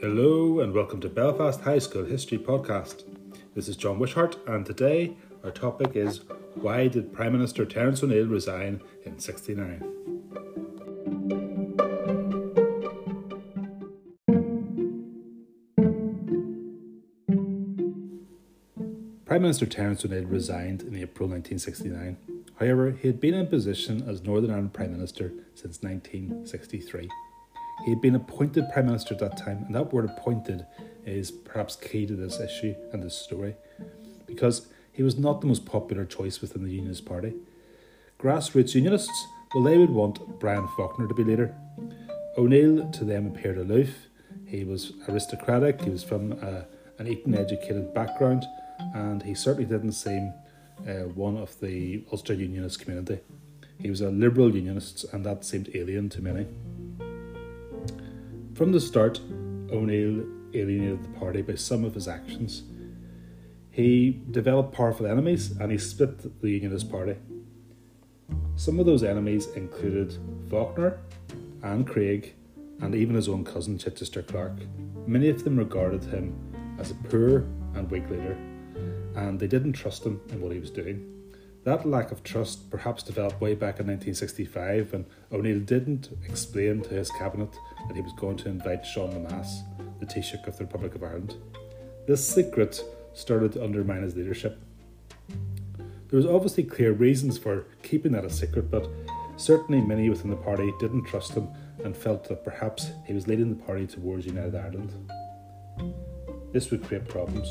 [0.00, 3.02] Hello and welcome to Belfast High School History Podcast.
[3.56, 6.20] This is John Wishart, and today our topic is
[6.54, 9.80] Why did Prime Minister Terence O'Neill resign in 69?
[19.26, 22.18] Prime Minister Terence O'Neill resigned in April 1969.
[22.60, 27.08] However, he had been in position as Northern Ireland Prime Minister since 1963.
[27.84, 30.66] He had been appointed Prime Minister at that time, and that word appointed
[31.04, 33.54] is perhaps key to this issue and this story,
[34.26, 37.34] because he was not the most popular choice within the Unionist Party.
[38.18, 41.54] Grassroots Unionists, well, they would want Brian Faulkner to be leader.
[42.36, 44.08] O'Neill to them appeared aloof.
[44.44, 46.62] He was aristocratic, he was from uh,
[46.98, 48.44] an Eton educated background,
[48.94, 50.32] and he certainly didn't seem
[50.86, 53.20] uh, one of the Ulster Unionist community.
[53.80, 56.46] He was a liberal unionist, and that seemed alien to many.
[58.58, 59.20] From the start,
[59.70, 62.64] O'Neill alienated the party by some of his actions.
[63.70, 67.14] He developed powerful enemies and he split the Unionist Party.
[68.56, 70.18] Some of those enemies included
[70.50, 70.98] Faulkner,
[71.62, 72.34] Anne Craig,
[72.80, 74.54] and even his own cousin Chichester Clark.
[75.06, 76.34] Many of them regarded him
[76.80, 78.36] as a poor and weak leader,
[79.14, 81.17] and they didn't trust him in what he was doing.
[81.64, 86.90] That lack of trust perhaps developed way back in 1965 when O'Neill didn't explain to
[86.90, 87.54] his cabinet
[87.86, 89.62] that he was going to invite Sean Lemass,
[90.00, 91.36] the Taoiseach of the Republic of Ireland.
[92.06, 94.58] This secret started to undermine his leadership.
[96.08, 98.88] There was obviously clear reasons for keeping that a secret, but
[99.36, 101.48] certainly many within the party didn't trust him
[101.84, 104.92] and felt that perhaps he was leading the party towards United Ireland.
[106.52, 107.46] This would create problems.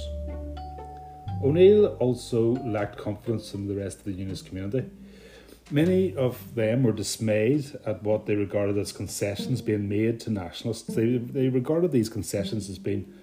[1.43, 4.89] O'Neill also lacked confidence in the rest of the Unionist community.
[5.69, 10.87] Many of them were dismayed at what they regarded as concessions being made to nationalists.
[10.95, 13.13] They, they regarded these concessions as being,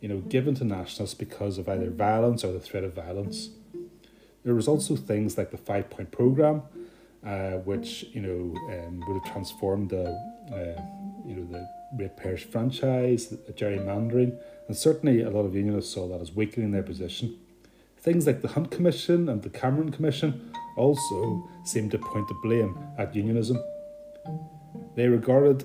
[0.00, 3.50] you know, given to nationalists because of either violence or the threat of violence.
[4.44, 6.62] There was also things like the five point programme,
[7.24, 10.06] uh, which you know um, would have transformed the,
[10.52, 10.82] uh,
[11.24, 16.20] you know, the ratepayers franchise, the gerrymandering, and certainly a lot of unionists saw that
[16.20, 17.38] as weakening their position.
[18.02, 22.76] Things like the Hunt Commission and the Cameron Commission also seemed to point the blame
[22.98, 23.62] at unionism.
[24.96, 25.64] They regarded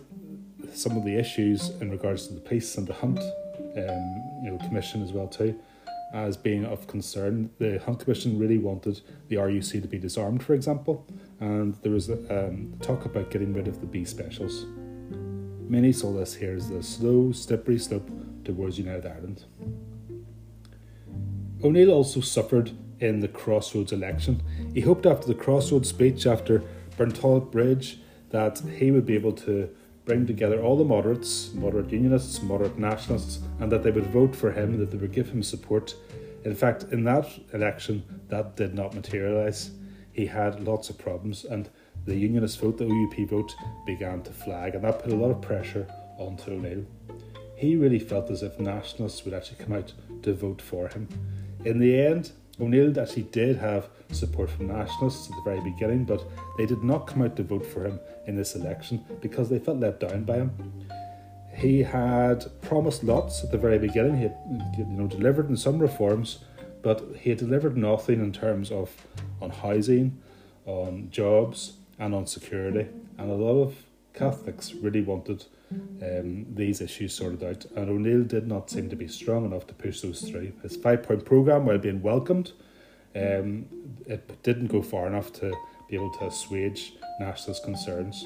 [0.72, 4.58] some of the issues in regards to the peace and the Hunt um, you know,
[4.68, 5.60] Commission as well too
[6.14, 7.50] as being of concern.
[7.60, 11.06] The Hunt Commission really wanted the RUC to be disarmed, for example,
[11.40, 14.66] and there was um, talk about getting rid of the B specials.
[15.70, 18.10] Many saw this here as the slow, slippery slope
[18.46, 19.44] towards United Ireland.
[21.64, 24.42] O'Neill also suffered in the Crossroads election.
[24.74, 26.64] He hoped after the Crossroads speech after
[26.98, 29.70] Burntollet Bridge that he would be able to
[30.06, 34.52] bring together all the moderates, moderate unionists, moderate nationalists, and that they would vote for
[34.52, 35.96] him, that they would give him support.
[36.46, 39.72] In fact, in that election, that did not materialise.
[40.14, 41.70] He had lots of problems, and
[42.06, 43.54] the unionist vote, the OUP vote,
[43.86, 46.86] began to flag, and that put a lot of pressure onto O'Neill.
[47.58, 49.92] He really felt as if nationalists would actually come out
[50.22, 51.10] to vote for him.
[51.66, 52.32] In the end,
[52.62, 56.24] O'Neill actually did have support from nationalists at the very beginning, but
[56.60, 59.80] they did not come out to vote for him in this election because they felt
[59.80, 60.52] let down by him.
[61.52, 64.18] He had promised lots at the very beginning.
[64.18, 64.38] He had
[64.78, 66.46] you know delivered in some reforms,
[66.84, 68.92] but he had delivered nothing in terms of
[69.42, 70.22] on housing,
[70.68, 72.88] on jobs, and on security.
[73.18, 73.87] And a lot of
[74.18, 75.46] Catholics really wanted
[76.02, 79.74] um, these issues sorted out, and O'Neill did not seem to be strong enough to
[79.74, 80.54] push those through.
[80.64, 82.54] His five point programme, while being welcomed,
[83.16, 83.68] um,
[84.08, 85.54] it didn't go far enough to
[85.88, 88.26] be able to assuage nationalist concerns.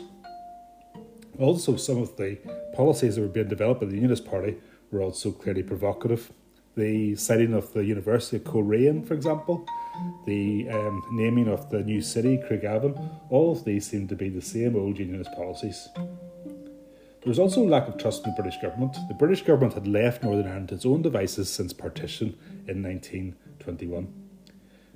[1.39, 2.37] Also, some of the
[2.73, 4.57] policies that were being developed by the Unionist Party
[4.91, 6.31] were also clearly provocative.
[6.75, 9.65] The siting of the University of Coleraine, for example,
[10.25, 14.41] the um, naming of the new city, Craigavon, all of these seem to be the
[14.41, 15.87] same old Unionist policies.
[15.95, 18.97] There was also a lack of trust in the British government.
[19.07, 22.29] The British government had left Northern Ireland to its own devices since partition
[22.67, 24.11] in 1921.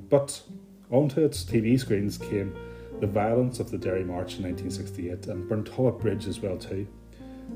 [0.09, 0.42] But
[0.89, 2.56] onto its TV screens came
[3.00, 6.88] the violence of the Derry March in 1968 and Burntollet Bridge as well too.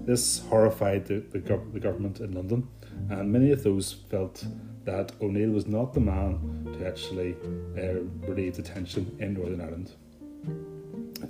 [0.05, 2.67] This horrified the, the, gov- the government in London,
[3.09, 4.45] and many of those felt
[4.85, 7.35] that O'Neill was not the man to actually
[7.77, 9.91] uh, relieve the tension in Northern Ireland.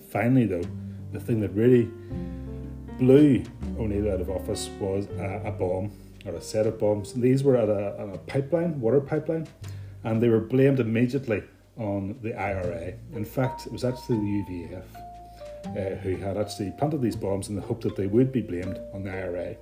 [0.09, 0.63] Finally, though,
[1.11, 1.89] the thing that really
[2.97, 3.43] blew
[3.77, 5.91] O'Neill out of office was a, a bomb
[6.25, 7.13] or a set of bombs.
[7.13, 9.47] These were at a, a pipeline, water pipeline,
[10.03, 11.43] and they were blamed immediately
[11.77, 12.93] on the IRA.
[13.13, 14.83] In fact, it was actually the UVF
[15.65, 18.79] uh, who had actually planted these bombs in the hope that they would be blamed
[18.93, 19.55] on the IRA.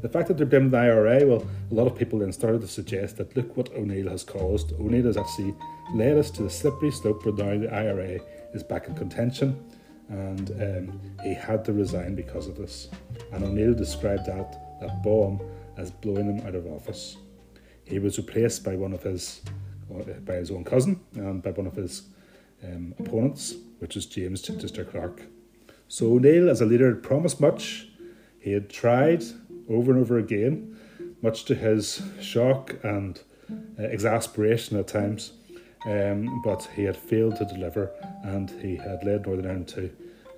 [0.00, 2.68] The fact that they're blaming the IRA, well, a lot of people then started to
[2.68, 4.72] suggest that look what O'Neill has caused.
[4.74, 5.54] O'Neill has actually
[5.94, 8.20] led us to the slippery slope where now the IRA
[8.52, 9.58] is back in contention,
[10.08, 12.88] and um, he had to resign because of this.
[13.32, 15.40] And O'Neill described that that bomb
[15.76, 17.16] as blowing him out of office.
[17.84, 19.40] He was replaced by one of his
[19.90, 22.02] uh, by his own cousin and by one of his
[22.62, 25.22] um, opponents, which is James Chichester Clark.
[25.88, 27.88] So O'Neill, as a leader, had promised much.
[28.38, 29.22] He had tried
[29.68, 30.76] over and over again,
[31.22, 33.20] much to his shock and
[33.78, 35.32] uh, exasperation at times.
[35.86, 37.90] Um, but he had failed to deliver,
[38.22, 39.90] and he had led Northern Ireland to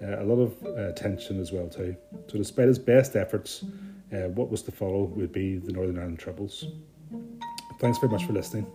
[0.02, 1.96] uh, a lot of uh, tension as well too.
[2.26, 3.64] So, despite his best efforts,
[4.12, 6.64] uh, what was to follow would be the Northern Ireland Troubles.
[7.80, 8.66] Thanks very much for listening.